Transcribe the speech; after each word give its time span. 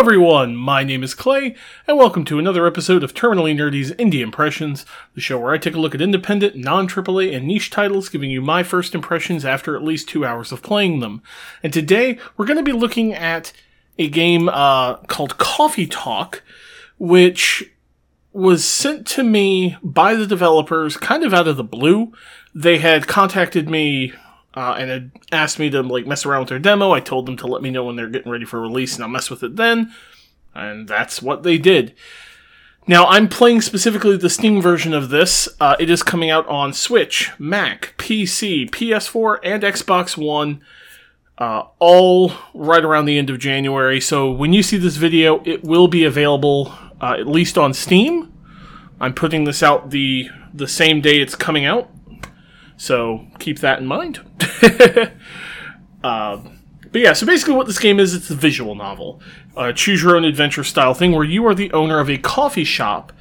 everyone, 0.00 0.56
my 0.56 0.82
name 0.82 1.02
is 1.02 1.12
Clay, 1.12 1.54
and 1.86 1.98
welcome 1.98 2.24
to 2.24 2.38
another 2.38 2.66
episode 2.66 3.04
of 3.04 3.12
Terminally 3.12 3.54
Nerdy's 3.54 3.92
Indie 3.92 4.22
Impressions, 4.22 4.86
the 5.14 5.20
show 5.20 5.38
where 5.38 5.52
I 5.52 5.58
take 5.58 5.74
a 5.74 5.78
look 5.78 5.94
at 5.94 6.00
independent, 6.00 6.56
non 6.56 6.88
AAA, 6.88 7.36
and 7.36 7.46
niche 7.46 7.68
titles, 7.68 8.08
giving 8.08 8.30
you 8.30 8.40
my 8.40 8.62
first 8.62 8.94
impressions 8.94 9.44
after 9.44 9.76
at 9.76 9.82
least 9.82 10.08
two 10.08 10.24
hours 10.24 10.52
of 10.52 10.62
playing 10.62 11.00
them. 11.00 11.22
And 11.62 11.70
today, 11.70 12.18
we're 12.38 12.46
going 12.46 12.56
to 12.56 12.62
be 12.62 12.72
looking 12.72 13.12
at 13.12 13.52
a 13.98 14.08
game 14.08 14.48
uh, 14.48 14.96
called 15.00 15.36
Coffee 15.36 15.86
Talk, 15.86 16.42
which 16.96 17.70
was 18.32 18.64
sent 18.64 19.06
to 19.08 19.22
me 19.22 19.76
by 19.82 20.14
the 20.14 20.26
developers 20.26 20.96
kind 20.96 21.24
of 21.24 21.34
out 21.34 21.46
of 21.46 21.58
the 21.58 21.62
blue. 21.62 22.10
They 22.54 22.78
had 22.78 23.06
contacted 23.06 23.68
me 23.68 24.14
uh, 24.54 24.76
and 24.78 24.90
had 24.90 25.10
asked 25.32 25.58
me 25.58 25.70
to 25.70 25.82
like 25.82 26.06
mess 26.06 26.26
around 26.26 26.40
with 26.40 26.48
their 26.48 26.58
demo. 26.58 26.92
I 26.92 27.00
told 27.00 27.26
them 27.26 27.36
to 27.38 27.46
let 27.46 27.62
me 27.62 27.70
know 27.70 27.84
when 27.84 27.96
they're 27.96 28.08
getting 28.08 28.32
ready 28.32 28.44
for 28.44 28.60
release, 28.60 28.94
and 28.94 29.04
I'll 29.04 29.10
mess 29.10 29.30
with 29.30 29.42
it 29.42 29.56
then. 29.56 29.92
And 30.54 30.88
that's 30.88 31.22
what 31.22 31.42
they 31.42 31.58
did. 31.58 31.94
Now 32.86 33.06
I'm 33.06 33.28
playing 33.28 33.60
specifically 33.60 34.16
the 34.16 34.30
Steam 34.30 34.60
version 34.60 34.92
of 34.92 35.10
this. 35.10 35.48
Uh, 35.60 35.76
it 35.78 35.90
is 35.90 36.02
coming 36.02 36.30
out 36.30 36.46
on 36.48 36.72
Switch, 36.72 37.30
Mac, 37.38 37.94
PC, 37.98 38.70
PS4, 38.70 39.38
and 39.44 39.62
Xbox 39.62 40.16
One. 40.16 40.62
Uh, 41.38 41.64
all 41.78 42.32
right 42.52 42.84
around 42.84 43.06
the 43.06 43.16
end 43.16 43.30
of 43.30 43.38
January. 43.38 44.00
So 44.00 44.30
when 44.30 44.52
you 44.52 44.62
see 44.62 44.76
this 44.76 44.96
video, 44.96 45.42
it 45.46 45.64
will 45.64 45.88
be 45.88 46.04
available 46.04 46.74
uh, 47.00 47.16
at 47.18 47.26
least 47.26 47.56
on 47.56 47.72
Steam. 47.72 48.32
I'm 49.00 49.14
putting 49.14 49.44
this 49.44 49.62
out 49.62 49.90
the 49.90 50.28
the 50.52 50.68
same 50.68 51.00
day 51.00 51.20
it's 51.20 51.34
coming 51.34 51.64
out. 51.64 51.88
So 52.80 53.26
keep 53.38 53.58
that 53.58 53.78
in 53.78 53.86
mind. 53.86 54.20
uh, 56.02 56.38
but 56.90 57.00
yeah, 57.00 57.12
so 57.12 57.26
basically 57.26 57.52
what 57.52 57.66
this 57.66 57.78
game 57.78 58.00
is, 58.00 58.14
it's 58.14 58.30
a 58.30 58.34
visual 58.34 58.74
novel. 58.74 59.20
A 59.54 59.70
choose 59.74 60.02
your 60.02 60.16
own 60.16 60.24
adventure 60.24 60.64
style 60.64 60.94
thing 60.94 61.12
where 61.12 61.24
you 61.24 61.46
are 61.46 61.54
the 61.54 61.70
owner 61.72 62.00
of 62.00 62.08
a 62.08 62.16
coffee 62.16 62.64
shop 62.64 63.12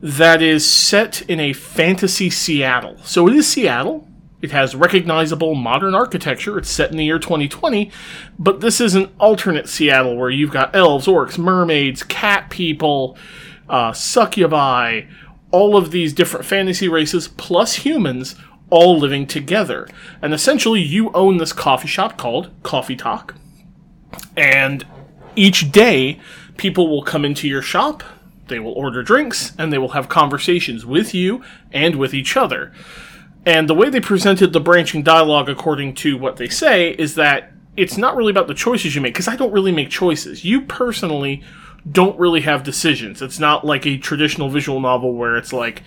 that 0.00 0.40
is 0.40 0.66
set 0.66 1.20
in 1.28 1.40
a 1.40 1.52
fantasy 1.52 2.30
Seattle. 2.30 2.96
So 3.04 3.28
it 3.28 3.34
is 3.34 3.46
Seattle. 3.46 4.08
It 4.40 4.50
has 4.52 4.74
recognizable 4.74 5.54
modern 5.56 5.94
architecture. 5.94 6.56
It's 6.56 6.70
set 6.70 6.90
in 6.90 6.96
the 6.96 7.04
year 7.04 7.18
2020, 7.18 7.90
but 8.38 8.62
this 8.62 8.80
is 8.80 8.94
an 8.94 9.12
alternate 9.20 9.68
Seattle 9.68 10.16
where 10.16 10.30
you've 10.30 10.52
got 10.52 10.74
elves, 10.74 11.06
orcs, 11.06 11.36
mermaids, 11.36 12.02
cat 12.02 12.48
people, 12.48 13.18
uh, 13.68 13.92
succubi, 13.92 15.02
all 15.50 15.76
of 15.76 15.90
these 15.90 16.14
different 16.14 16.46
fantasy 16.46 16.88
races 16.88 17.28
plus 17.28 17.74
humans 17.74 18.36
all 18.72 18.98
living 18.98 19.26
together. 19.26 19.86
And 20.22 20.32
essentially, 20.32 20.80
you 20.80 21.12
own 21.12 21.36
this 21.36 21.52
coffee 21.52 21.88
shop 21.88 22.16
called 22.16 22.50
Coffee 22.62 22.96
Talk. 22.96 23.34
And 24.34 24.86
each 25.36 25.70
day, 25.70 26.18
people 26.56 26.88
will 26.88 27.02
come 27.02 27.26
into 27.26 27.46
your 27.46 27.60
shop, 27.60 28.02
they 28.48 28.58
will 28.58 28.72
order 28.72 29.02
drinks, 29.02 29.52
and 29.58 29.70
they 29.70 29.76
will 29.76 29.90
have 29.90 30.08
conversations 30.08 30.86
with 30.86 31.12
you 31.12 31.44
and 31.70 31.96
with 31.96 32.14
each 32.14 32.34
other. 32.34 32.72
And 33.44 33.68
the 33.68 33.74
way 33.74 33.90
they 33.90 34.00
presented 34.00 34.54
the 34.54 34.60
branching 34.60 35.02
dialogue, 35.02 35.50
according 35.50 35.94
to 35.96 36.16
what 36.16 36.38
they 36.38 36.48
say, 36.48 36.92
is 36.92 37.14
that 37.16 37.52
it's 37.76 37.98
not 37.98 38.16
really 38.16 38.30
about 38.30 38.46
the 38.46 38.54
choices 38.54 38.94
you 38.94 39.02
make, 39.02 39.12
because 39.12 39.28
I 39.28 39.36
don't 39.36 39.52
really 39.52 39.72
make 39.72 39.90
choices. 39.90 40.46
You 40.46 40.62
personally 40.62 41.42
don't 41.90 42.18
really 42.18 42.42
have 42.42 42.62
decisions. 42.62 43.22
It's 43.22 43.38
not 43.38 43.64
like 43.64 43.86
a 43.86 43.98
traditional 43.98 44.48
visual 44.48 44.80
novel 44.80 45.14
where 45.14 45.36
it's 45.36 45.52
like, 45.52 45.82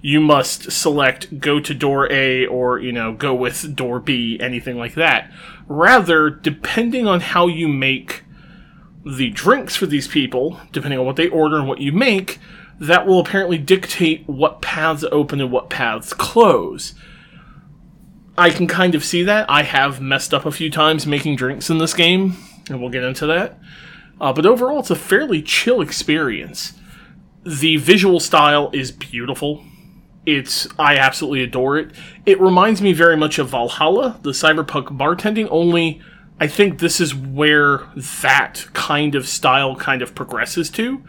you 0.00 0.20
must 0.20 0.70
select 0.70 1.40
go 1.40 1.58
to 1.58 1.74
door 1.74 2.10
A 2.12 2.46
or, 2.46 2.78
you 2.78 2.92
know, 2.92 3.12
go 3.12 3.34
with 3.34 3.74
door 3.74 3.98
B, 3.98 4.38
anything 4.40 4.76
like 4.76 4.94
that. 4.94 5.30
Rather, 5.66 6.30
depending 6.30 7.06
on 7.06 7.20
how 7.20 7.48
you 7.48 7.66
make 7.66 8.24
the 9.04 9.30
drinks 9.30 9.74
for 9.74 9.86
these 9.86 10.06
people, 10.06 10.60
depending 10.70 10.98
on 11.00 11.06
what 11.06 11.16
they 11.16 11.28
order 11.28 11.56
and 11.56 11.66
what 11.66 11.80
you 11.80 11.92
make, 11.92 12.38
that 12.78 13.06
will 13.06 13.18
apparently 13.18 13.58
dictate 13.58 14.28
what 14.28 14.62
paths 14.62 15.04
open 15.10 15.40
and 15.40 15.50
what 15.50 15.68
paths 15.70 16.12
close. 16.12 16.94
I 18.36 18.50
can 18.50 18.68
kind 18.68 18.94
of 18.94 19.04
see 19.04 19.24
that. 19.24 19.50
I 19.50 19.64
have 19.64 20.00
messed 20.00 20.32
up 20.32 20.46
a 20.46 20.52
few 20.52 20.70
times 20.70 21.06
making 21.06 21.34
drinks 21.34 21.70
in 21.70 21.78
this 21.78 21.94
game, 21.94 22.36
and 22.68 22.80
we'll 22.80 22.90
get 22.90 23.02
into 23.02 23.26
that. 23.26 23.58
Uh, 24.20 24.32
but 24.32 24.46
overall, 24.46 24.80
it's 24.80 24.90
a 24.90 24.96
fairly 24.96 25.42
chill 25.42 25.80
experience. 25.80 26.74
The 27.44 27.76
visual 27.76 28.20
style 28.20 28.70
is 28.72 28.90
beautiful. 28.92 29.64
It's 30.26 30.68
I 30.78 30.96
absolutely 30.96 31.42
adore 31.42 31.78
it. 31.78 31.92
It 32.26 32.40
reminds 32.40 32.82
me 32.82 32.92
very 32.92 33.16
much 33.16 33.38
of 33.38 33.48
Valhalla, 33.48 34.18
the 34.22 34.32
cyberpunk 34.32 34.96
bartending. 34.98 35.48
Only 35.50 36.02
I 36.40 36.46
think 36.46 36.78
this 36.78 37.00
is 37.00 37.14
where 37.14 37.82
that 38.22 38.66
kind 38.72 39.14
of 39.14 39.26
style 39.26 39.74
kind 39.74 40.02
of 40.02 40.14
progresses 40.14 40.70
to. 40.70 41.02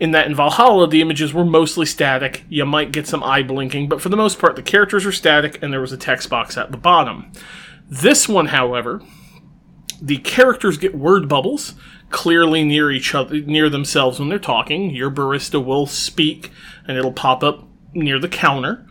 In 0.00 0.10
that 0.12 0.26
in 0.26 0.34
Valhalla, 0.34 0.88
the 0.88 1.00
images 1.00 1.32
were 1.32 1.44
mostly 1.44 1.86
static. 1.86 2.44
You 2.48 2.64
might 2.64 2.92
get 2.92 3.06
some 3.06 3.22
eye 3.22 3.42
blinking, 3.42 3.88
but 3.88 4.00
for 4.00 4.08
the 4.08 4.16
most 4.16 4.38
part, 4.38 4.56
the 4.56 4.62
characters 4.62 5.06
are 5.06 5.12
static, 5.12 5.62
and 5.62 5.72
there 5.72 5.80
was 5.80 5.92
a 5.92 5.96
text 5.96 6.28
box 6.30 6.56
at 6.56 6.70
the 6.70 6.76
bottom. 6.76 7.30
This 7.88 8.28
one, 8.28 8.46
however, 8.46 9.02
the 10.00 10.18
characters 10.18 10.78
get 10.78 10.96
word 10.96 11.28
bubbles 11.28 11.74
clearly 12.10 12.64
near 12.64 12.90
each 12.90 13.14
other, 13.14 13.40
near 13.40 13.68
themselves 13.68 14.18
when 14.18 14.28
they're 14.28 14.38
talking. 14.38 14.90
Your 14.90 15.10
barista 15.10 15.64
will 15.64 15.86
speak, 15.86 16.50
and 16.86 16.96
it'll 16.96 17.12
pop 17.12 17.42
up 17.42 17.66
near 17.92 18.18
the 18.18 18.28
counter. 18.28 18.86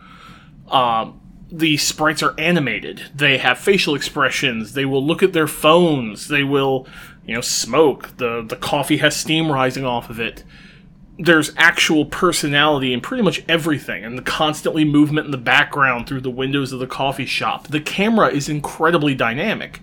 Um, 0.68 1.20
the 1.50 1.76
sprites 1.76 2.22
are 2.22 2.34
animated. 2.38 3.02
They 3.14 3.38
have 3.38 3.58
facial 3.58 3.94
expressions. 3.94 4.72
They 4.72 4.84
will 4.84 5.04
look 5.04 5.22
at 5.22 5.32
their 5.32 5.46
phones. 5.46 6.28
They 6.28 6.42
will, 6.42 6.86
you 7.26 7.34
know, 7.34 7.40
smoke. 7.40 8.16
The 8.16 8.44
the 8.46 8.56
coffee 8.56 8.96
has 8.98 9.16
steam 9.16 9.50
rising 9.50 9.84
off 9.84 10.10
of 10.10 10.18
it. 10.18 10.42
There's 11.16 11.52
actual 11.56 12.06
personality 12.06 12.92
in 12.92 13.00
pretty 13.00 13.22
much 13.22 13.44
everything, 13.48 14.04
and 14.04 14.18
the 14.18 14.22
constantly 14.22 14.84
movement 14.84 15.26
in 15.26 15.30
the 15.30 15.38
background 15.38 16.08
through 16.08 16.22
the 16.22 16.30
windows 16.30 16.72
of 16.72 16.80
the 16.80 16.88
coffee 16.88 17.26
shop. 17.26 17.68
The 17.68 17.80
camera 17.80 18.28
is 18.28 18.48
incredibly 18.48 19.14
dynamic. 19.14 19.80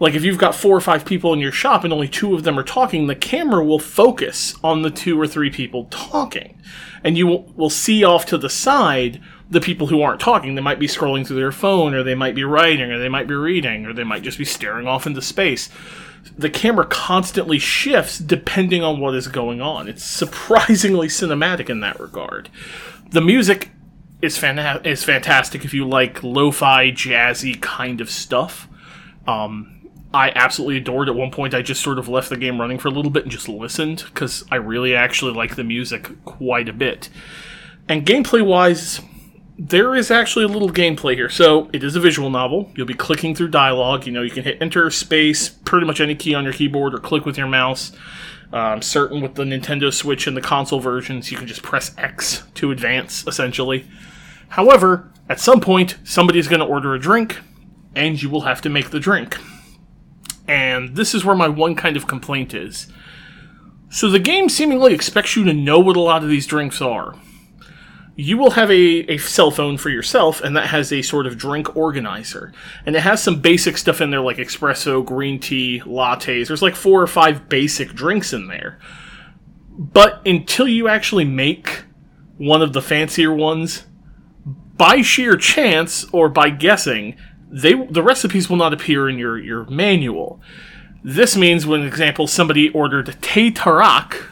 Like 0.00 0.14
if 0.14 0.24
you've 0.24 0.38
got 0.38 0.54
four 0.54 0.76
or 0.76 0.80
five 0.80 1.04
people 1.04 1.32
in 1.32 1.40
your 1.40 1.52
shop 1.52 1.84
and 1.84 1.92
only 1.92 2.08
two 2.08 2.34
of 2.34 2.44
them 2.44 2.58
are 2.58 2.64
talking, 2.64 3.06
the 3.06 3.16
camera 3.16 3.64
will 3.64 3.80
focus 3.80 4.54
on 4.62 4.82
the 4.82 4.90
two 4.90 5.20
or 5.20 5.26
three 5.26 5.50
people 5.50 5.86
talking. 5.90 6.60
And 7.02 7.18
you 7.18 7.26
will, 7.26 7.42
will 7.56 7.70
see 7.70 8.04
off 8.04 8.26
to 8.26 8.38
the 8.38 8.50
side 8.50 9.20
the 9.50 9.60
people 9.60 9.86
who 9.86 10.02
aren't 10.02 10.20
talking. 10.20 10.54
They 10.54 10.60
might 10.60 10.78
be 10.78 10.86
scrolling 10.86 11.26
through 11.26 11.36
their 11.36 11.52
phone, 11.52 11.94
or 11.94 12.02
they 12.02 12.14
might 12.14 12.34
be 12.34 12.44
writing, 12.44 12.90
or 12.90 12.98
they 12.98 13.08
might 13.08 13.26
be 13.26 13.34
reading, 13.34 13.86
or 13.86 13.92
they 13.92 14.04
might 14.04 14.22
just 14.22 14.38
be 14.38 14.44
staring 14.44 14.86
off 14.86 15.06
into 15.06 15.22
space. 15.22 15.68
The 16.36 16.50
camera 16.50 16.86
constantly 16.86 17.58
shifts 17.58 18.18
depending 18.18 18.82
on 18.82 19.00
what 19.00 19.14
is 19.14 19.28
going 19.28 19.60
on. 19.60 19.88
It's 19.88 20.04
surprisingly 20.04 21.08
cinematic 21.08 21.70
in 21.70 21.80
that 21.80 21.98
regard. 21.98 22.50
The 23.10 23.22
music 23.22 23.70
is, 24.20 24.36
fan- 24.36 24.84
is 24.84 25.02
fantastic 25.02 25.64
if 25.64 25.72
you 25.72 25.88
like 25.88 26.22
lo 26.22 26.50
fi, 26.50 26.90
jazzy 26.90 27.58
kind 27.60 28.00
of 28.00 28.10
stuff. 28.10 28.68
Um, 29.26 29.77
I 30.12 30.32
absolutely 30.34 30.78
adored. 30.78 31.08
At 31.08 31.14
one 31.14 31.30
point, 31.30 31.54
I 31.54 31.62
just 31.62 31.82
sort 31.82 31.98
of 31.98 32.08
left 32.08 32.30
the 32.30 32.36
game 32.36 32.60
running 32.60 32.78
for 32.78 32.88
a 32.88 32.90
little 32.90 33.10
bit 33.10 33.24
and 33.24 33.32
just 33.32 33.48
listened 33.48 34.04
because 34.06 34.44
I 34.50 34.56
really 34.56 34.94
actually 34.94 35.34
like 35.34 35.56
the 35.56 35.64
music 35.64 36.24
quite 36.24 36.68
a 36.68 36.72
bit. 36.72 37.10
And 37.88 38.06
gameplay 38.06 38.44
wise, 38.44 39.00
there 39.58 39.94
is 39.94 40.10
actually 40.10 40.46
a 40.46 40.48
little 40.48 40.70
gameplay 40.70 41.14
here. 41.14 41.28
So 41.28 41.68
it 41.72 41.84
is 41.84 41.94
a 41.94 42.00
visual 42.00 42.30
novel. 42.30 42.70
You'll 42.74 42.86
be 42.86 42.94
clicking 42.94 43.34
through 43.34 43.48
dialogue. 43.48 44.06
You 44.06 44.12
know, 44.12 44.22
you 44.22 44.30
can 44.30 44.44
hit 44.44 44.62
enter, 44.62 44.90
space, 44.90 45.48
pretty 45.48 45.86
much 45.86 46.00
any 46.00 46.14
key 46.14 46.34
on 46.34 46.44
your 46.44 46.52
keyboard, 46.52 46.94
or 46.94 46.98
click 46.98 47.26
with 47.26 47.36
your 47.36 47.48
mouse. 47.48 47.92
I'm 48.50 48.80
certain 48.80 49.20
with 49.20 49.34
the 49.34 49.44
Nintendo 49.44 49.92
Switch 49.92 50.26
and 50.26 50.34
the 50.34 50.40
console 50.40 50.80
versions, 50.80 51.30
you 51.30 51.36
can 51.36 51.46
just 51.46 51.62
press 51.62 51.94
X 51.98 52.44
to 52.54 52.70
advance, 52.70 53.26
essentially. 53.26 53.86
However, 54.48 55.12
at 55.28 55.38
some 55.38 55.60
point, 55.60 55.98
somebody's 56.02 56.48
going 56.48 56.60
to 56.60 56.66
order 56.66 56.94
a 56.94 56.98
drink, 56.98 57.38
and 57.94 58.22
you 58.22 58.30
will 58.30 58.42
have 58.42 58.62
to 58.62 58.70
make 58.70 58.88
the 58.88 59.00
drink. 59.00 59.36
And 60.48 60.96
this 60.96 61.14
is 61.14 61.24
where 61.24 61.36
my 61.36 61.48
one 61.48 61.74
kind 61.74 61.96
of 61.96 62.06
complaint 62.06 62.54
is. 62.54 62.88
So 63.90 64.10
the 64.10 64.18
game 64.18 64.48
seemingly 64.48 64.94
expects 64.94 65.36
you 65.36 65.44
to 65.44 65.52
know 65.52 65.78
what 65.78 65.96
a 65.96 66.00
lot 66.00 66.22
of 66.22 66.28
these 66.28 66.46
drinks 66.46 66.80
are. 66.80 67.14
You 68.16 68.36
will 68.36 68.50
have 68.52 68.70
a, 68.70 69.12
a 69.12 69.18
cell 69.18 69.52
phone 69.52 69.78
for 69.78 69.90
yourself, 69.90 70.40
and 70.40 70.56
that 70.56 70.68
has 70.68 70.92
a 70.92 71.02
sort 71.02 71.26
of 71.26 71.38
drink 71.38 71.76
organizer. 71.76 72.52
And 72.84 72.96
it 72.96 73.02
has 73.02 73.22
some 73.22 73.40
basic 73.40 73.78
stuff 73.78 74.00
in 74.00 74.10
there 74.10 74.20
like 74.20 74.38
espresso, 74.38 75.04
green 75.04 75.38
tea, 75.38 75.80
lattes. 75.84 76.48
There's 76.48 76.62
like 76.62 76.74
four 76.74 77.00
or 77.00 77.06
five 77.06 77.48
basic 77.48 77.92
drinks 77.92 78.32
in 78.32 78.48
there. 78.48 78.80
But 79.70 80.26
until 80.26 80.66
you 80.66 80.88
actually 80.88 81.24
make 81.24 81.84
one 82.38 82.62
of 82.62 82.72
the 82.72 82.82
fancier 82.82 83.32
ones, 83.32 83.84
by 84.44 85.02
sheer 85.02 85.36
chance 85.36 86.04
or 86.12 86.28
by 86.28 86.50
guessing, 86.50 87.16
they 87.50 87.74
the 87.74 88.02
recipes 88.02 88.48
will 88.48 88.56
not 88.56 88.72
appear 88.72 89.08
in 89.08 89.18
your 89.18 89.38
your 89.38 89.64
manual. 89.66 90.40
This 91.02 91.36
means, 91.36 91.64
when 91.64 91.84
example, 91.84 92.26
somebody 92.26 92.70
ordered 92.70 93.16
Te 93.22 93.52
Tarak 93.52 94.24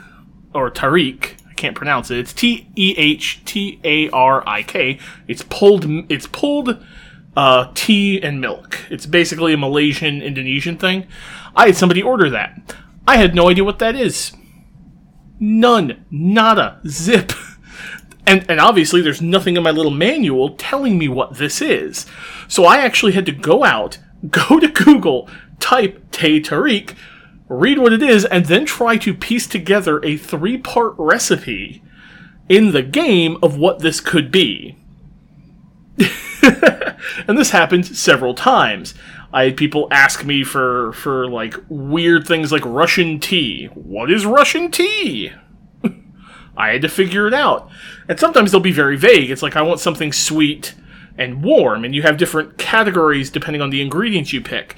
or 0.53 0.69
Tarik, 0.71 1.37
I 1.49 1.55
can't 1.55 1.77
pronounce 1.77 2.11
it. 2.11 2.19
It's 2.19 2.33
T 2.33 2.69
E 2.77 2.95
H 2.97 3.43
T 3.45 3.81
A 3.85 4.11
R 4.11 4.47
I 4.47 4.63
K. 4.63 4.99
It's 5.29 5.43
pulled. 5.43 5.87
It's 6.11 6.27
pulled 6.27 6.85
uh, 7.37 7.71
tea 7.75 8.21
and 8.21 8.41
milk. 8.41 8.81
It's 8.91 9.07
basically 9.07 9.53
a 9.53 9.57
Malaysian 9.57 10.23
Indonesian 10.23 10.77
thing. 10.77 11.07
I 11.55 11.67
had 11.67 11.77
somebody 11.77 12.03
order 12.03 12.29
that. 12.31 12.75
I 13.07 13.19
had 13.19 13.35
no 13.35 13.49
idea 13.49 13.65
what 13.65 13.79
that 13.79 13.95
is. 13.95 14.33
None. 15.39 16.05
Nada. 16.11 16.81
Zip. 16.87 17.33
And, 18.26 18.44
and 18.49 18.61
obviously, 18.61 19.00
there's 19.00 19.23
nothing 19.23 19.56
in 19.56 19.62
my 19.62 19.70
little 19.70 19.93
manual 19.93 20.50
telling 20.56 20.99
me 20.99 21.08
what 21.08 21.34
this 21.34 21.62
is. 21.62 22.06
So 22.49 22.64
I 22.64 22.78
actually 22.78 23.12
had 23.12 23.26
to 23.26 23.32
go 23.32 23.64
out, 23.64 23.99
go 24.31 24.58
to 24.58 24.69
Google, 24.69 25.28
type 25.61 26.11
Tay 26.11 26.40
Tariq, 26.40 26.94
read 27.49 27.78
what 27.78 27.93
it 27.93 28.02
is, 28.02 28.25
and 28.25 28.46
then 28.46 28.64
try 28.64 28.96
to 28.99 29.14
piece 29.14 29.46
together 29.46 30.05
a 30.05 30.17
three 30.17 30.58
part 30.58 30.94
recipe 30.99 31.82
in 32.49 32.73
the 32.73 32.82
game 32.82 33.37
of 33.43 33.56
what 33.56 33.81
this 33.81 34.00
could 34.00 34.31
be. 34.31 34.76
and 36.43 37.38
this 37.38 37.50
happened 37.50 37.87
several 37.87 38.34
times. 38.34 38.94
I 39.32 39.44
had 39.44 39.56
people 39.56 39.88
ask 39.90 40.25
me 40.25 40.44
for 40.44 40.93
for 40.93 41.29
like 41.29 41.55
weird 41.69 42.26
things 42.26 42.52
like 42.52 42.64
Russian 42.64 43.20
tea. 43.20 43.67
What 43.75 44.11
is 44.11 44.25
Russian 44.25 44.70
tea? 44.70 45.32
I 46.56 46.70
had 46.70 46.82
to 46.82 46.88
figure 46.88 47.26
it 47.26 47.35
out. 47.35 47.70
And 48.08 48.19
sometimes 48.19 48.50
they'll 48.53 48.61
be 48.61 48.73
very 48.73 48.97
vague. 48.97 49.31
It's 49.31 49.43
like 49.43 49.56
I 49.56 49.62
want 49.62 49.81
something 49.81 50.12
sweet 50.12 50.75
and 51.19 51.43
warm, 51.43 51.85
and 51.85 51.94
you 51.94 52.03
have 52.03 52.17
different 52.17 52.58
categories 52.58 53.31
depending 53.31 53.62
on 53.62 53.70
the 53.70 53.81
ingredients 53.82 54.32
you 54.32 54.41
pick. 54.41 54.76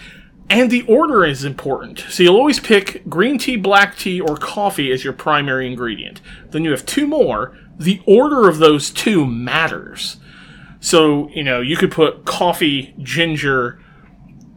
And 0.51 0.71
the 0.71 0.83
order 0.83 1.25
is 1.25 1.45
important. 1.45 1.99
So 2.09 2.23
you'll 2.23 2.37
always 2.37 2.59
pick 2.59 3.07
green 3.09 3.37
tea, 3.39 3.57
black 3.57 3.97
tea, 3.97 4.21
or 4.21 4.37
coffee 4.37 4.91
as 4.93 5.05
your 5.05 5.13
primary 5.13 5.67
ingredient. 5.67 6.23
Then 6.51 6.65
you 6.65 6.71
have 6.71 6.87
two 6.87 7.07
more. 7.07 7.57
The 7.79 8.01
order 8.07 8.49
of 8.49 8.59
those 8.59 8.91
two 8.91 9.27
matters. 9.27 10.17
So, 10.81 11.29
you 11.31 11.43
know, 11.43 11.61
you 11.61 11.77
could 11.77 11.91
put 11.91 12.25
coffee, 12.25 12.95
ginger, 13.03 13.81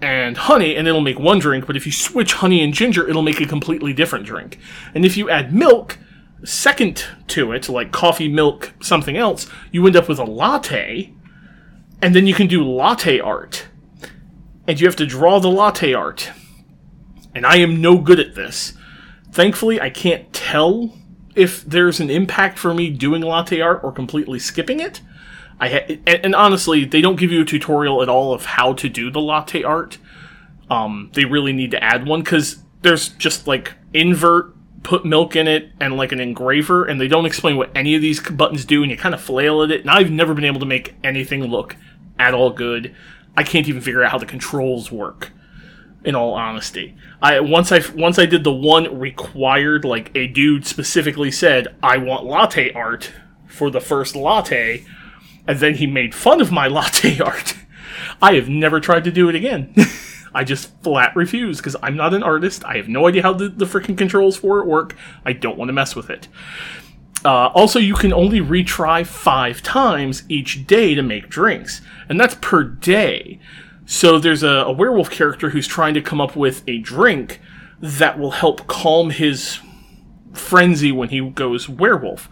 and 0.02 0.38
honey, 0.38 0.76
and 0.76 0.88
it'll 0.88 1.02
make 1.02 1.20
one 1.20 1.40
drink, 1.40 1.68
but 1.68 1.76
if 1.76 1.86
you 1.86 1.92
switch 1.92 2.34
honey 2.34 2.64
and 2.64 2.74
ginger, 2.74 3.08
it'll 3.08 3.22
make 3.22 3.40
a 3.40 3.46
completely 3.46 3.94
different 3.94 4.26
drink. 4.26 4.58
And 4.96 5.06
if 5.06 5.18
you 5.18 5.30
add 5.30 5.54
milk, 5.54 5.98
second 6.44 7.06
to 7.28 7.52
it, 7.52 7.70
like 7.70 7.92
coffee, 7.92 8.28
milk, 8.28 8.74
something 8.82 9.18
else, 9.18 9.48
you 9.72 9.86
end 9.86 9.96
up 9.96 10.10
with 10.10 10.20
a 10.20 10.24
latte, 10.24 11.14
and 12.02 12.16
then 12.16 12.28
you 12.28 12.34
can 12.34 12.48
do 12.48 12.64
latte 12.64 13.20
art. 13.20 13.68
And 14.68 14.80
you 14.80 14.88
have 14.88 14.96
to 14.98 15.06
draw 15.06 15.40
the 15.40 15.50
latte 15.50 15.94
art. 15.94 16.32
And 17.34 17.46
I 17.46 17.58
am 17.58 17.82
no 17.82 17.98
good 17.98 18.20
at 18.20 18.36
this. 18.36 18.74
Thankfully, 19.32 19.80
I 19.80 19.90
can't 19.90 20.32
tell 20.34 20.98
if 21.36 21.64
there's 21.64 22.00
an 22.00 22.10
impact 22.10 22.60
for 22.60 22.74
me 22.74 22.90
doing 22.90 23.22
latte 23.22 23.62
art 23.62 23.82
or 23.84 23.92
completely 23.92 24.40
skipping 24.40 24.80
it. 24.80 25.02
I 25.60 25.70
ha- 25.70 25.98
and, 26.06 26.36
honestly, 26.36 26.86
they 26.86 27.02
don't 27.02 27.20
give 27.20 27.32
you 27.32 27.42
a 27.42 27.46
tutorial 27.46 28.02
at 28.02 28.10
all 28.10 28.34
of 28.34 28.46
how 28.46 28.74
to 28.74 28.90
do 28.90 29.12
the 29.12 29.22
latte 29.22 29.64
art. 29.64 29.98
Um, 30.70 31.12
they 31.14 31.26
really 31.26 31.54
need 31.54 31.72
to 31.72 31.84
add 31.84 32.08
one 32.08 32.22
because 32.22 32.64
there's 32.82 33.10
just 33.10 33.48
like 33.48 33.74
invert, 33.94 34.56
put 34.84 35.06
milk 35.06 35.36
in 35.36 35.48
it, 35.48 35.72
and 35.80 35.98
like 35.98 36.12
an 36.12 36.20
engraver, 36.20 36.86
and 36.86 37.00
they 37.00 37.08
don't 37.08 37.26
explain 37.26 37.58
what 37.58 37.72
any 37.76 37.96
of 37.96 38.02
these 38.02 38.20
buttons 38.20 38.66
do, 38.66 38.82
and 38.82 38.92
you 38.92 38.98
kind 38.98 39.16
of 39.16 39.22
flail 39.22 39.62
at 39.62 39.72
it. 39.72 39.82
And 39.82 39.90
I've 39.90 40.12
never 40.12 40.34
been 40.34 40.46
able 40.46 40.60
to 40.60 40.66
make 40.66 40.96
anything 41.04 41.44
look 41.44 41.76
at 42.20 42.34
all 42.34 42.50
good. 42.52 42.96
I 43.38 43.44
can't 43.44 43.68
even 43.68 43.82
figure 43.82 44.04
out 44.04 44.12
how 44.12 44.18
the 44.18 44.26
controls 44.26 44.92
work. 44.92 45.32
In 46.04 46.16
all 46.16 46.34
honesty, 46.34 46.96
I 47.22 47.40
once 47.42 47.72
I 47.72 47.80
once 47.94 48.18
I 48.18 48.26
did 48.26 48.44
the 48.44 48.52
one 48.52 49.00
required, 49.00 49.86
like 49.86 50.10
a 50.16 50.26
dude 50.26 50.66
specifically 50.66 51.30
said, 51.30 51.68
"I 51.84 51.98
want 51.98 52.26
latte 52.26 52.74
art 52.74 53.12
for 53.46 53.70
the 53.70 53.80
first 53.80 54.16
latte." 54.16 54.84
and 55.48 55.60
then 55.60 55.76
he 55.76 55.88
made 55.88 56.16
fun 56.16 56.42
of 56.42 56.52
my 56.52 56.68
latte 56.70 57.20
art. 57.20 57.56
I 58.22 58.36
have 58.36 58.50
never 58.50 58.80
tried 58.80 59.04
to 59.06 59.12
do 59.12 59.30
it 59.30 59.36
again. 59.36 59.74
I 60.34 60.44
just 60.44 60.72
flat 60.84 61.16
refuse 61.16 61.58
because 61.58 61.76
I'm 61.82 61.96
not 61.96 62.14
an 62.14 62.24
artist. 62.24 62.64
I 62.66 62.78
have 62.78 62.88
no 62.88 63.08
idea 63.08 63.22
how 63.22 63.34
the, 63.34 63.50
the 63.50 63.66
freaking 63.66 63.98
controls 63.98 64.38
for 64.38 64.60
it 64.60 64.68
work. 64.68 64.96
I 65.26 65.34
don't 65.34 65.58
want 65.58 65.70
to 65.70 65.74
mess 65.74 65.96
with 65.96 66.10
it. 66.10 66.28
Uh, 67.24 67.48
also, 67.48 67.78
you 67.78 67.94
can 67.94 68.14
only 68.14 68.40
retry 68.40 69.06
five 69.06 69.62
times 69.62 70.24
each 70.28 70.66
day 70.66 70.96
to 70.96 71.04
make 71.04 71.30
drinks, 71.30 71.82
and 72.10 72.20
that's 72.20 72.36
per 72.42 72.64
day. 72.64 73.40
So 73.86 74.18
there's 74.18 74.42
a, 74.42 74.48
a 74.50 74.72
werewolf 74.72 75.12
character 75.12 75.50
who's 75.50 75.68
trying 75.68 75.94
to 75.94 76.02
come 76.02 76.22
up 76.22 76.36
with 76.36 76.64
a 76.68 76.80
drink 76.80 77.40
that 77.80 78.18
will 78.18 78.32
help 78.32 78.68
calm 78.68 79.12
his 79.12 79.60
frenzy 80.34 80.92
when 80.92 81.10
he 81.10 81.30
goes 81.30 81.70
werewolf. 81.70 82.30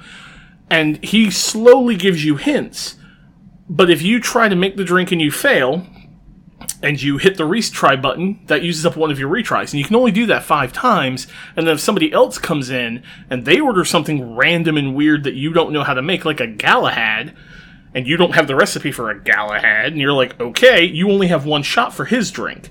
And 0.71 1.03
he 1.03 1.29
slowly 1.29 1.95
gives 1.95 2.23
you 2.23 2.37
hints 2.37 2.95
but 3.69 3.91
if 3.91 4.01
you 4.01 4.19
try 4.19 4.49
to 4.49 4.55
make 4.55 4.75
the 4.75 4.83
drink 4.83 5.11
and 5.11 5.21
you 5.21 5.31
fail, 5.31 5.85
and 6.81 7.01
you 7.01 7.17
hit 7.17 7.37
the 7.37 7.43
retry 7.43 8.01
button, 8.01 8.39
that 8.47 8.63
uses 8.63 8.85
up 8.85 8.95
one 8.95 9.11
of 9.11 9.19
your 9.19 9.29
retries. 9.29 9.71
And 9.71 9.79
you 9.79 9.83
can 9.83 9.95
only 9.95 10.11
do 10.11 10.25
that 10.27 10.43
five 10.43 10.71
times. 10.71 11.27
And 11.55 11.67
then 11.67 11.75
if 11.75 11.81
somebody 11.81 12.11
else 12.13 12.37
comes 12.37 12.69
in 12.69 13.03
and 13.29 13.45
they 13.45 13.59
order 13.59 13.83
something 13.83 14.35
random 14.35 14.77
and 14.77 14.95
weird 14.95 15.23
that 15.25 15.33
you 15.33 15.51
don't 15.51 15.73
know 15.73 15.83
how 15.83 15.93
to 15.93 16.01
make, 16.01 16.23
like 16.23 16.39
a 16.39 16.47
Galahad, 16.47 17.35
and 17.93 18.07
you 18.07 18.17
don't 18.17 18.35
have 18.35 18.47
the 18.47 18.55
recipe 18.55 18.91
for 18.91 19.09
a 19.09 19.19
Galahad, 19.19 19.87
and 19.87 19.97
you're 19.97 20.13
like, 20.13 20.39
okay, 20.39 20.85
you 20.85 21.11
only 21.11 21.27
have 21.27 21.45
one 21.45 21.63
shot 21.63 21.93
for 21.93 22.05
his 22.05 22.31
drink. 22.31 22.69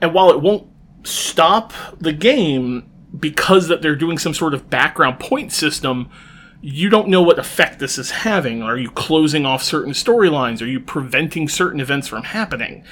And 0.00 0.14
while 0.14 0.30
it 0.30 0.40
won't 0.40 0.68
stop 1.04 1.72
the 1.98 2.12
game 2.12 2.88
because 3.18 3.68
that 3.68 3.82
they're 3.82 3.96
doing 3.96 4.18
some 4.18 4.34
sort 4.34 4.54
of 4.54 4.70
background 4.70 5.18
point 5.18 5.52
system, 5.52 6.10
you 6.60 6.88
don't 6.88 7.08
know 7.08 7.22
what 7.22 7.38
effect 7.38 7.80
this 7.80 7.98
is 7.98 8.10
having. 8.10 8.62
Are 8.62 8.78
you 8.78 8.90
closing 8.90 9.44
off 9.44 9.62
certain 9.62 9.92
storylines? 9.92 10.62
Are 10.62 10.66
you 10.66 10.80
preventing 10.80 11.48
certain 11.48 11.80
events 11.80 12.06
from 12.06 12.22
happening? 12.22 12.84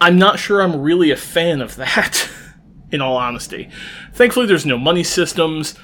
I'm 0.00 0.18
not 0.18 0.38
sure 0.38 0.62
I'm 0.62 0.80
really 0.80 1.10
a 1.10 1.16
fan 1.16 1.60
of 1.60 1.76
that, 1.76 2.28
in 2.90 3.00
all 3.00 3.16
honesty. 3.16 3.68
Thankfully, 4.12 4.46
there's 4.46 4.66
no 4.66 4.78
money 4.78 5.04
systems. 5.04 5.74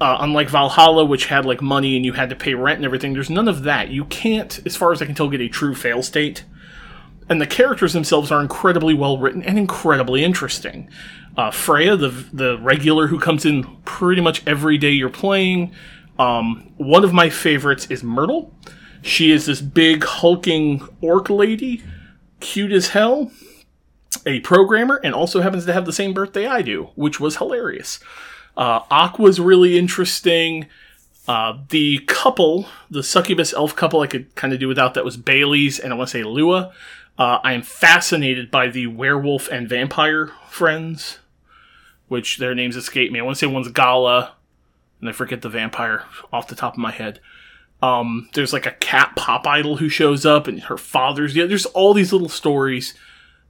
Uh, 0.00 0.18
unlike 0.20 0.48
Valhalla, 0.48 1.04
which 1.04 1.26
had 1.26 1.44
like 1.44 1.60
money 1.60 1.96
and 1.96 2.04
you 2.04 2.14
had 2.14 2.30
to 2.30 2.36
pay 2.36 2.54
rent 2.54 2.76
and 2.76 2.84
everything, 2.84 3.12
there's 3.12 3.28
none 3.28 3.48
of 3.48 3.62
that. 3.64 3.88
You 3.88 4.04
can't, 4.06 4.60
as 4.64 4.76
far 4.76 4.92
as 4.92 5.02
I 5.02 5.06
can 5.06 5.14
tell, 5.14 5.28
get 5.28 5.40
a 5.40 5.48
true 5.48 5.74
fail 5.74 6.02
state. 6.02 6.44
And 7.28 7.40
the 7.40 7.46
characters 7.46 7.92
themselves 7.92 8.30
are 8.30 8.40
incredibly 8.40 8.94
well 8.94 9.18
written 9.18 9.42
and 9.42 9.58
incredibly 9.58 10.22
interesting. 10.22 10.88
Uh, 11.36 11.50
Freya, 11.50 11.96
the 11.96 12.08
the 12.32 12.58
regular 12.58 13.08
who 13.08 13.18
comes 13.18 13.44
in 13.44 13.64
pretty 13.84 14.22
much 14.22 14.46
every 14.46 14.78
day 14.78 14.90
you're 14.90 15.10
playing, 15.10 15.74
um, 16.18 16.72
one 16.76 17.04
of 17.04 17.12
my 17.12 17.28
favorites 17.28 17.86
is 17.90 18.02
Myrtle. 18.02 18.54
She 19.02 19.30
is 19.30 19.46
this 19.46 19.60
big 19.60 20.04
hulking 20.04 20.86
orc 21.00 21.28
lady, 21.28 21.82
cute 22.40 22.72
as 22.72 22.88
hell, 22.88 23.30
a 24.26 24.40
programmer, 24.40 25.00
and 25.02 25.14
also 25.14 25.40
happens 25.40 25.64
to 25.64 25.72
have 25.72 25.86
the 25.86 25.92
same 25.92 26.12
birthday 26.12 26.46
I 26.46 26.60
do, 26.60 26.90
which 26.96 27.20
was 27.20 27.36
hilarious. 27.36 28.00
Uh, 28.56 28.80
Aqua's 28.90 29.40
really 29.40 29.78
interesting. 29.78 30.66
Uh, 31.28 31.58
the 31.70 31.98
couple, 32.06 32.66
the 32.90 33.02
succubus 33.02 33.52
elf 33.52 33.74
couple, 33.74 34.00
I 34.00 34.06
could 34.06 34.34
kind 34.34 34.52
of 34.52 34.60
do 34.60 34.68
without. 34.68 34.94
That 34.94 35.04
was 35.04 35.16
Baileys, 35.16 35.78
and 35.78 35.92
I 35.92 35.96
want 35.96 36.08
to 36.08 36.18
say 36.18 36.24
Lua. 36.24 36.72
Uh, 37.18 37.38
I 37.42 37.52
am 37.52 37.62
fascinated 37.62 38.50
by 38.50 38.68
the 38.68 38.86
werewolf 38.88 39.48
and 39.48 39.68
vampire 39.68 40.32
friends, 40.48 41.18
which 42.08 42.38
their 42.38 42.54
names 42.54 42.76
escape 42.76 43.10
me. 43.10 43.18
I 43.18 43.22
want 43.22 43.36
to 43.36 43.40
say 43.40 43.46
one's 43.46 43.68
Gala, 43.68 44.34
and 45.00 45.08
I 45.08 45.12
forget 45.12 45.42
the 45.42 45.48
vampire 45.48 46.04
off 46.32 46.48
the 46.48 46.54
top 46.54 46.74
of 46.74 46.78
my 46.78 46.92
head. 46.92 47.20
Um, 47.82 48.28
there's 48.34 48.52
like 48.52 48.66
a 48.66 48.72
cat 48.72 49.12
pop 49.16 49.46
idol 49.46 49.76
who 49.76 49.88
shows 49.88 50.24
up, 50.24 50.46
and 50.46 50.60
her 50.64 50.76
father's. 50.76 51.34
Yeah, 51.34 51.46
there's 51.46 51.66
all 51.66 51.94
these 51.94 52.12
little 52.12 52.28
stories, 52.28 52.94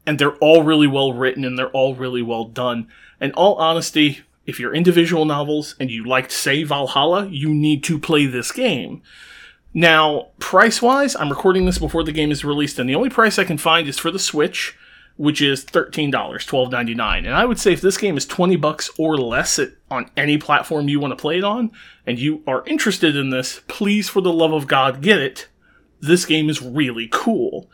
and 0.07 0.19
they're 0.19 0.37
all 0.37 0.63
really 0.63 0.87
well 0.87 1.13
written, 1.13 1.45
and 1.45 1.59
they're 1.59 1.71
all 1.71 1.95
really 1.95 2.23
well 2.23 2.45
done. 2.45 2.89
In 3.21 3.33
all 3.33 3.57
honesty, 3.57 4.21
if 4.47 4.61
you're 4.61 4.75
into 4.75 4.93
visual 4.93 5.25
novels 5.25 5.75
and 5.81 5.91
you 5.91 6.05
liked, 6.05 6.31
say, 6.33 6.63
Valhalla, 6.63 7.27
you 7.27 7.53
need 7.53 7.83
to 7.85 7.99
play 7.99 8.27
this 8.27 8.53
game. 8.53 9.03
Now, 9.75 10.29
price 10.39 10.81
wise, 10.81 11.17
I'm 11.17 11.29
recording 11.31 11.67
this 11.67 11.79
before 11.79 12.05
the 12.05 12.13
game 12.13 12.31
is 12.31 12.45
released, 12.45 12.79
and 12.79 12.89
the 12.89 12.95
only 12.95 13.11
price 13.11 13.39
I 13.39 13.45
can 13.45 13.59
find 13.59 13.89
is 13.89 13.99
for 13.99 14.11
the 14.11 14.19
Switch 14.19 14.77
which 15.17 15.41
is 15.41 15.65
$13, 15.65 16.13
$12.99. 16.13 17.19
And 17.19 17.35
I 17.35 17.45
would 17.45 17.59
say 17.59 17.73
if 17.73 17.81
this 17.81 17.97
game 17.97 18.17
is 18.17 18.27
20 18.27 18.57
bucks 18.57 18.91
or 18.99 19.17
less 19.17 19.59
on 19.91 20.11
any 20.17 20.39
platform 20.39 20.89
you 20.89 21.01
want 21.01 21.13
to 21.13 21.21
play 21.21 21.39
it 21.39 21.45
on, 21.45 21.71
and 22.07 22.19
you 22.19 22.43
are 22.47 22.65
interested 22.67 23.17
in 23.17 23.31
this, 23.31 23.61
please, 23.67 24.09
for 24.09 24.21
the 24.21 24.33
love 24.33 24.53
of 24.53 24.67
God, 24.67 25.03
get 25.03 25.19
it. 25.19 25.49
This 26.01 26.27
game 26.27 26.51
is 26.51 26.63
really 26.63 27.09
cool. 27.11 27.71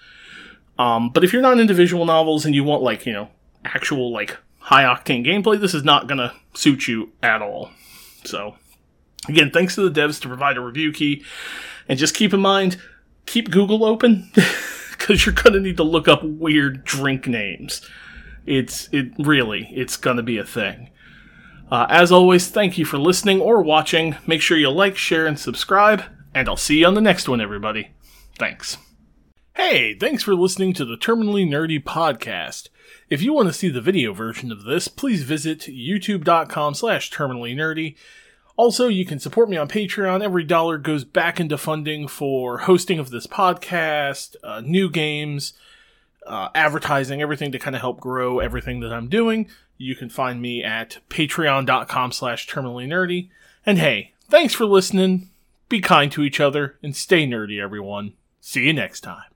Um, 0.79 1.11
but 1.11 1.25
if 1.25 1.33
you're 1.33 1.43
not 1.43 1.61
into 1.61 1.75
visual 1.75 2.05
novels 2.05 2.45
and 2.45 2.55
you 2.55 2.65
want, 2.65 2.83
like, 2.83 3.07
you 3.07 3.13
know, 3.13 3.29
actual, 3.65 4.13
like, 4.13 4.37
high 4.59 4.85
octane 4.85 5.25
gameplay, 5.25 5.61
this 5.61 5.75
is 5.75 5.85
not 5.85 6.09
to 6.19 6.33
suit 6.55 6.89
you 6.89 7.13
at 7.23 7.43
all. 7.43 7.71
So, 8.25 8.57
again, 9.29 9.51
thanks 9.51 9.75
to 9.75 9.89
the 9.89 10.01
devs 10.01 10.21
to 10.23 10.29
provide 10.29 10.57
a 10.57 10.61
review 10.61 10.93
key. 10.93 11.25
And 11.89 11.99
just 11.99 12.15
keep 12.15 12.33
in 12.33 12.41
mind, 12.41 12.79
keep 13.27 13.51
Google 13.51 13.85
open. 13.85 14.31
because 15.03 15.27
you're 15.27 15.35
to 15.55 15.61
need 15.61 15.77
to 15.77 15.83
look 15.83 16.07
up 16.07 16.23
weird 16.23 16.85
drink 16.85 17.27
names. 17.27 17.83
It's 18.47 18.89
it 18.93 19.13
really 19.19 19.69
it's 19.73 19.97
to 20.17 20.23
be 20.23 20.39
a 20.39 20.45
thing. 20.45 20.91
Uh, 21.71 21.87
as 21.89 22.13
always, 22.13 22.49
thank 22.49 22.79
you 22.79 22.85
for 22.85 22.99
listening 22.99 23.41
or 23.41 23.63
watching. 23.63 24.17
Make 24.27 24.43
sure 24.43 24.59
you 24.59 24.71
like, 24.71 24.97
share, 24.97 25.27
and 25.27 25.39
subscribe, 25.39 26.05
and 26.35 26.49
I'll 26.49 26.57
see 26.57 26.81
you 26.81 26.87
on 26.87 26.95
the 26.95 27.01
next 27.01 27.29
one, 27.29 27.41
everybody. 27.41 27.93
Thanks. 28.39 28.77
Hey, 29.55 29.95
thanks 29.95 30.23
for 30.23 30.35
listening 30.35 30.73
to 30.75 30.85
the 30.85 30.97
Terminally 30.97 31.47
Nerdy 31.47 31.83
podcast. 31.83 32.69
If 33.11 33.21
you 33.21 33.35
want 33.35 33.49
to 33.49 33.53
see 33.53 33.69
the 33.69 33.83
video 33.83 34.15
version 34.15 34.51
of 34.51 34.65
this, 34.65 34.89
please 34.89 35.23
visit 35.25 35.61
youtube.com 35.61 36.75
slash 36.75 37.11
terminally 37.11 37.55
nerdy. 37.55 37.97
Also, 38.57 38.89
you 38.89 39.05
can 39.05 39.19
support 39.19 39.51
me 39.51 39.59
on 39.59 39.69
Patreon. 39.69 40.23
Every 40.23 40.45
dollar 40.45 40.79
goes 40.79 41.05
back 41.05 41.39
into 41.39 41.59
funding 41.59 42.09
for 42.09 42.59
hosting 42.59 42.99
of 42.99 43.11
this 43.11 43.27
podcast, 43.27 44.37
uh, 44.43 44.63
new 44.63 44.89
games, 44.89 45.53
uh, 46.27 46.49
advertising, 46.55 47.21
everything 47.21 47.53
to 47.53 47.59
kind 47.59 47.77
of 47.77 47.83
help 47.83 48.01
grow 48.01 48.39
everything 48.39 48.81
that 48.81 48.93
I'm 48.93 49.09
doing. 49.09 49.49
You 49.77 49.97
can 49.97 50.09
find 50.09 50.41
me 50.41 50.65
at 50.65 50.99
patreon.com 51.11 52.13
slash 52.13 52.49
terminally 52.49 52.87
nerdy. 52.87 53.29
And 53.67 53.79
hey, 53.79 54.13
thanks 54.31 54.55
for 54.55 54.65
listening. 54.65 55.29
Be 55.69 55.81
kind 55.81 56.11
to 56.13 56.23
each 56.23 56.41
other 56.41 56.79
and 56.83 56.97
stay 56.97 57.27
nerdy, 57.27 57.63
everyone. 57.63 58.15
See 58.41 58.65
you 58.67 58.73
next 58.73 59.01
time. 59.01 59.32